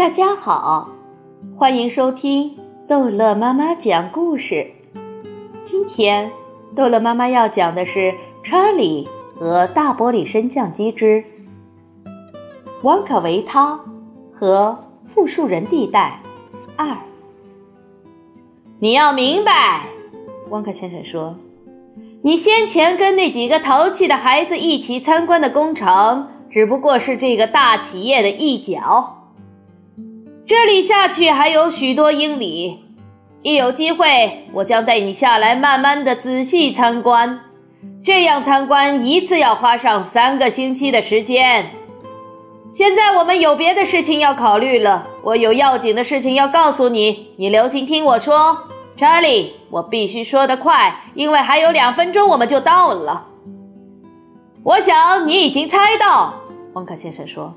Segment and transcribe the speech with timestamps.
[0.00, 0.88] 大家好，
[1.58, 2.56] 欢迎收听
[2.88, 4.72] 逗乐妈妈讲故事。
[5.62, 6.32] 今天，
[6.74, 7.98] 逗乐妈妈要讲的是
[8.42, 11.22] 《查理和大玻璃升降机之
[12.82, 13.78] 汪可维他
[14.32, 16.22] 和富庶人地带
[16.76, 16.86] 二》。
[18.78, 19.84] 你要明白，
[20.48, 21.36] 汪克先生说，
[22.22, 29.19] 你先前跟那几个淘气的孩子一起参观的工厂，只不过是这个大企业的一角。
[30.50, 32.84] 这里下去还有许多英里，
[33.40, 37.38] 一有机会，我将带你下来，慢慢的仔细参观。
[38.02, 41.70] 这样参观一次要花上三个星期的时间。
[42.68, 48.58] 现在我们有别的事情要考虑了，我有要紧的事情要告诉你，你留心听我说，
[48.96, 53.28] 查理，我必须说得快，因为还有两分钟我们就到了。
[54.64, 56.34] 我想你已经猜到，
[56.72, 57.54] 汪克先生说。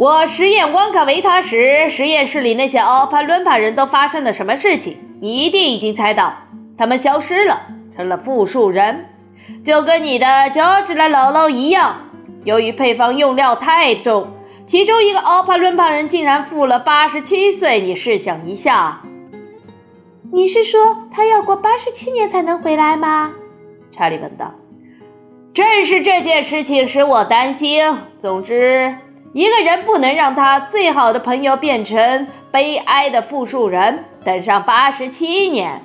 [0.00, 4.96] 我实验汪卡维他时，实验室里那些奥帕伦帕人都发生了什么事情？
[5.20, 6.34] 你一定已经猜到，
[6.78, 7.60] 他们消失了，
[7.94, 9.10] 成了复数人，
[9.62, 11.96] 就跟你的乔治拉姥姥一样。
[12.44, 14.28] 由于配方用料太重，
[14.64, 17.82] 其中一个奥帕伦帕人竟然富了八十七岁。
[17.82, 19.02] 你试想一下，
[20.32, 23.32] 你是说他要过八十七年才能回来吗？
[23.92, 24.54] 查理问道。
[25.52, 27.84] 正是这件事情使我担心。
[28.18, 28.94] 总之。
[29.32, 35.80] 一个人不能让他最好的朋友变成悲哀的复数人，等上八十七年，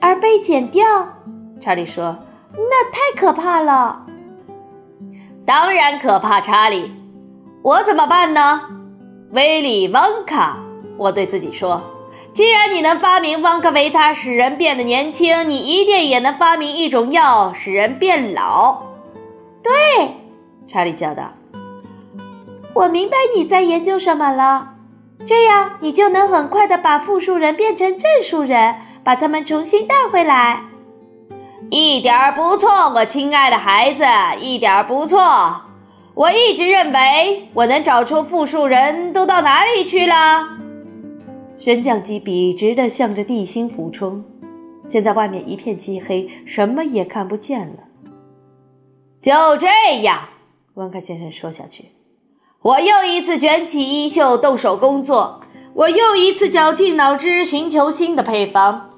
[0.00, 0.84] 而被剪掉。
[1.60, 2.16] 查理说
[2.54, 4.06] ：“那太可怕了。”
[5.44, 6.92] 当然可怕，查理。
[7.62, 8.60] 我怎么办呢？
[9.32, 10.58] 威利·旺卡，
[10.96, 11.82] 我对自己说
[12.32, 18.82] ：“既然你能发明旺卡维他使人变得年轻，你一定也能发明一种药使人变老。”
[19.64, 19.72] 对，
[20.68, 21.32] 查理叫道。
[22.74, 24.74] 我明白你在研究什么了，
[25.24, 30.64] 这样你就能很快的把复数人变成正数人，把他们重新带回来。
[31.70, 34.04] 一点儿不错，我亲爱的孩子，
[34.40, 35.62] 一点儿不错。
[36.14, 40.48] 我一直认为我能找出复数人都到哪里去了。
[41.56, 44.24] 升降机笔直的向着地心俯冲，
[44.84, 47.74] 现在外面一片漆黑，什么也看不见了。
[49.22, 49.66] 就这
[50.02, 50.28] 样，
[50.74, 51.93] 温克先生说下去。
[52.64, 55.38] 我又一次卷起衣袖动手工作，
[55.74, 58.88] 我又一次绞尽脑汁寻求新的配方。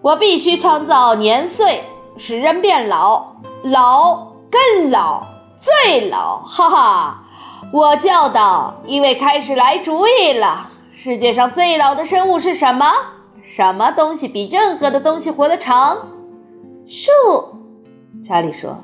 [0.00, 1.84] 我必须创造年岁，
[2.16, 5.22] 使人变老，老更老，
[5.58, 6.38] 最老！
[6.38, 7.24] 哈哈！
[7.74, 10.70] 我叫道，因为开始来主意了。
[10.90, 12.90] 世界上最老的生物是什么？
[13.42, 16.08] 什么东西比任何的东西活得长？
[16.86, 17.10] 树。
[18.26, 18.78] 查理说：“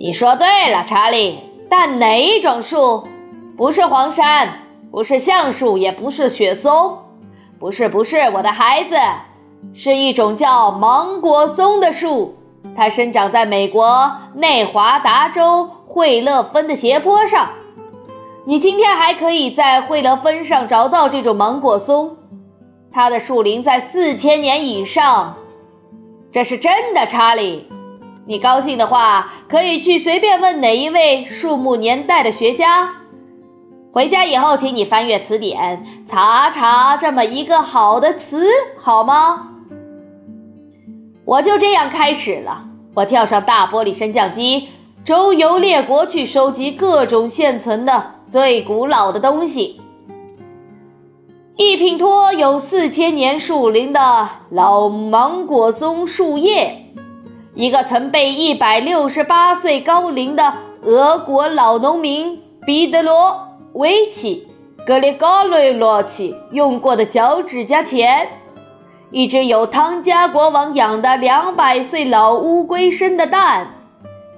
[0.00, 1.40] 你说对了，查理。
[1.68, 3.06] 但哪一种树？”
[3.58, 4.48] 不是黄山，
[4.88, 6.96] 不是橡树，也不是雪松，
[7.58, 8.94] 不是，不是，我的孩子，
[9.74, 12.36] 是一种叫芒果松的树，
[12.76, 17.50] 它生长在美国内华达州惠勒芬的斜坡上。
[18.46, 22.16] 你今天还可以在惠勒芬上找到这种芒果松，
[22.92, 25.34] 它的树龄在四千年以上，
[26.30, 27.68] 这是真的，查理。
[28.24, 32.94] 你高兴的话，可以去随便问哪一位树木年代的学家。
[33.90, 38.46] 回家以后，请你翻阅词典，查查这么一个好的词，
[38.78, 39.48] 好吗？
[41.24, 42.64] 我就这样开始了。
[42.94, 44.68] 我跳上大玻璃升降机，
[45.04, 49.80] 周游列国去收集各种现存的最古老的东西。
[51.56, 56.92] 一品托有四千年树龄的老芒果松树叶，
[57.54, 63.47] 一个曾被一百六十八岁高龄的俄国老农民彼得罗。
[63.78, 64.44] 维奇·
[64.84, 68.28] 格里高雷罗奇用过的脚趾甲钳，
[69.12, 73.72] 一只由汤加国王养的两百岁老乌龟生的蛋，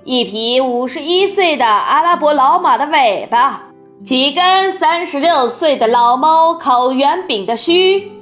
[0.04, 3.62] 一匹五十一岁的阿拉伯老马的尾巴，
[4.04, 8.12] 几根三十六岁的老猫烤圆饼的须，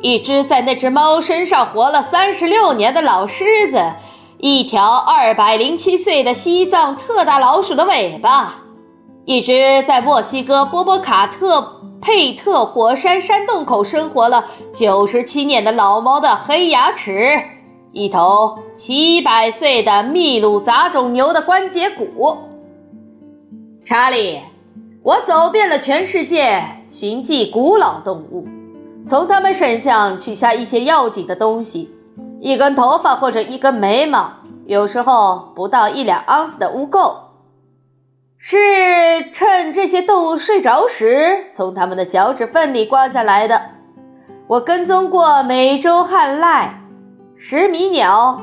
[0.00, 3.92] 一只在那只猫身上活了三十六年的老狮子，
[4.38, 8.61] 一条二百零七岁的西藏特大老鼠的尾巴。
[9.24, 17.40] 一只在墨西哥波波卡特佩特火山山洞口生活了九十七年的老猫的黑牙齿，
[17.92, 22.36] 一头七百岁的秘鲁杂种牛的关节骨。
[23.84, 24.40] 查理，
[25.04, 28.48] 我走遍了全世界，寻迹古老动物，
[29.06, 31.88] 从它们身上取下一些要紧的东西：
[32.40, 34.32] 一根头发或者一根眉毛，
[34.66, 37.14] 有时候不到一两盎司的污垢。
[38.44, 43.62] 是趁这些动物睡着时，从它们的脚趾缝里刮下来的。
[44.48, 46.70] 我跟踪过美洲旱癞、
[47.36, 48.42] 食米鸟、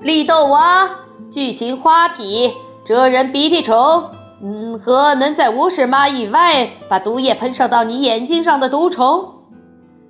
[0.00, 0.88] 绿豆蛙、
[1.30, 2.54] 巨型花体、
[2.86, 4.08] 蜇人鼻涕虫，
[4.42, 9.28] 嗯，和能在五十码以外把毒液喷射到你眼睛上的毒虫。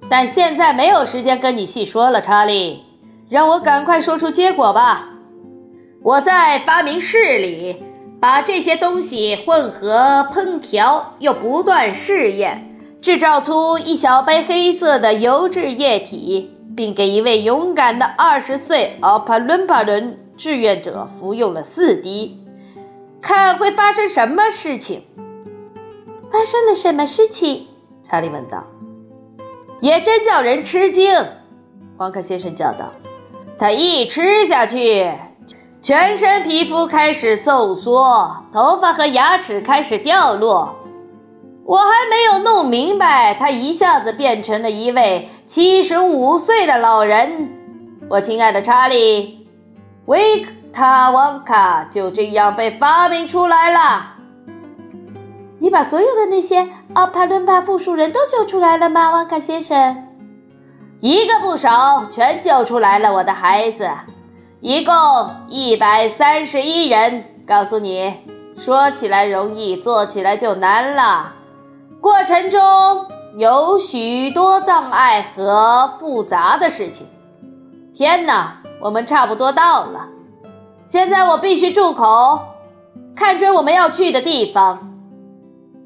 [0.09, 2.85] 但现在没有时间跟你细说了，查理，
[3.29, 5.09] 让我赶快说出结果吧。
[6.05, 7.83] 我在发明室里。
[8.25, 22.43] 把这些东西混合烹调，又不断试验，制造出一小杯黑色的油质液体，并给一位勇敢的二十岁奥帕伦巴伦志愿者服用了四滴，
[23.21, 25.03] 看会发生什么事情。
[26.33, 27.67] 发生了什么事情？
[28.09, 28.65] 查理问道。
[29.83, 31.15] 也真叫人吃惊，
[31.99, 32.91] 黄克先生叫道。
[33.59, 35.13] 他一吃下去。
[35.85, 40.75] 全身皮肤开始皱缩，头发和牙齿开始掉落。
[41.63, 47.51] 我还没有弄明白，他一下子变成了一位七十五岁的老人。
[48.09, 49.47] 我亲爱的查理，
[50.07, 54.15] 维克塔旺卡就这样被发明出来了。
[55.59, 60.03] 你把所有的那些奥帕伦巴复数人都救出来了吗，旺卡先生？
[61.01, 63.87] 一个不少，全救出来了，我的孩子。
[64.67, 64.95] 一共
[65.51, 67.23] 一百三十一人。
[67.47, 68.15] 告诉你，
[68.57, 71.35] 说起来容易，做起来就难了。
[72.01, 72.61] 过程中
[73.37, 77.07] 有许多障碍和复杂的事情。
[77.93, 80.09] 天哪，我们差不多到了。
[80.87, 82.41] 现在我必须住口，
[83.15, 84.95] 看准我们要去的地方。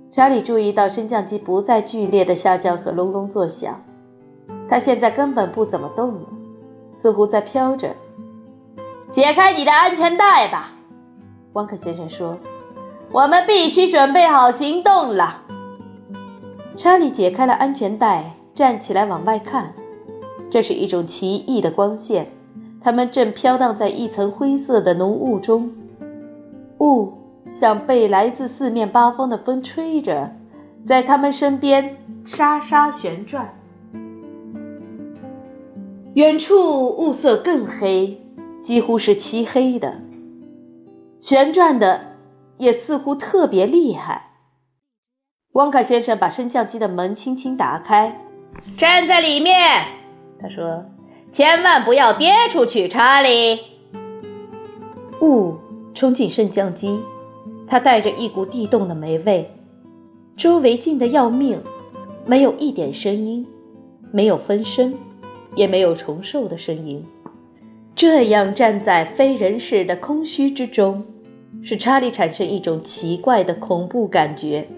[0.09, 3.83] 查理注意到升降机不再剧烈的下降和隆隆作响，
[4.71, 6.29] 它现在根本不怎么动了，
[6.93, 7.93] 似乎在飘着。
[9.11, 10.73] 解开你的安全带吧，
[11.55, 12.39] 汪克先生说
[13.11, 15.45] ：“我们必须准备好行动了。”
[16.77, 19.73] 查理解开了安全带，站起来往外看。
[20.51, 22.31] 这是一种奇异的光线，
[22.83, 25.73] 它们正飘荡在一层灰色的浓雾中，
[26.81, 27.13] 雾
[27.47, 30.31] 像被来自四面八方的风吹着，
[30.87, 31.97] 在他们身边
[32.27, 33.55] 沙沙旋转。
[36.13, 38.23] 远处雾色更黑。
[38.63, 40.01] 几乎是漆黑的，
[41.19, 42.17] 旋转的
[42.59, 44.33] 也似乎特别厉害。
[45.53, 48.21] 汪卡先生把升降机的门轻轻打开，
[48.77, 49.87] 站在里面，
[50.41, 50.85] 他说
[51.33, 53.61] ：“千万不要跌出去，查理。”
[55.21, 55.57] 雾
[55.95, 57.01] 冲进升降机，
[57.67, 59.51] 它带着一股地洞的霉味，
[60.37, 61.61] 周围静得要命，
[62.25, 63.45] 没有一点声音，
[64.13, 64.95] 没有风声，
[65.57, 67.05] 也没有虫兽的声音。
[67.99, 71.05] 这样站在非人世的空虚之中，
[71.65, 74.69] 使查理产生一种奇怪的恐怖感觉。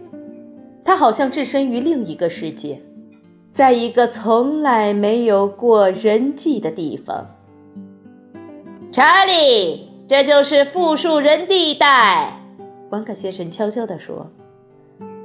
[0.82, 2.80] 他好像置身于另一个世界，
[3.52, 7.26] 在一个从来没有过人迹的地方。
[8.90, 12.40] 查理，这就是复数人地带，
[12.88, 14.30] 温克先生悄悄地说。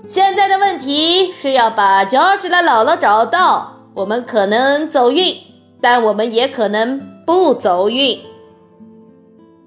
[0.04, 3.72] 现在的问题是要把乔治的姥姥找到。
[3.94, 5.34] 我们可能走运，
[5.80, 7.15] 但我们也可能。
[7.26, 8.20] 不走运。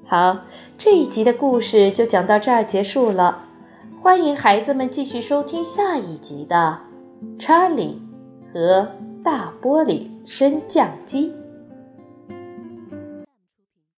[0.07, 0.39] 好，
[0.79, 3.47] 这一集的故事就讲到这儿结束了。
[4.01, 6.79] 欢迎孩子们继续收听下一集的
[7.39, 8.01] 《查理
[8.55, 8.89] 和
[9.25, 11.31] 大玻璃升降机》。